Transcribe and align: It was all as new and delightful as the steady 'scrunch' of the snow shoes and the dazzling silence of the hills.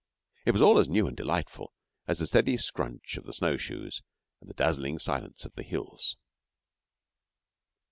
It 0.45 0.51
was 0.53 0.63
all 0.63 0.79
as 0.79 0.89
new 0.89 1.05
and 1.05 1.15
delightful 1.15 1.73
as 2.07 2.17
the 2.17 2.25
steady 2.25 2.57
'scrunch' 2.57 3.17
of 3.17 3.25
the 3.25 3.33
snow 3.33 3.55
shoes 3.55 4.01
and 4.39 4.49
the 4.49 4.55
dazzling 4.55 4.97
silence 4.97 5.45
of 5.45 5.53
the 5.53 5.61
hills. 5.61 6.17